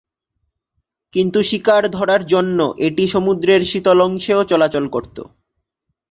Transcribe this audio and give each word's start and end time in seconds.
কিন্তু 1.13 1.39
শিকার 1.43 1.83
ধরার 1.89 2.21
জন্য 2.25 2.59
এটি 2.79 3.03
সমুদ্রের 3.07 3.61
শীতল 3.65 3.97
অংশেও 4.01 4.41
চলাচল 4.43 4.85
করতো। 4.87 5.21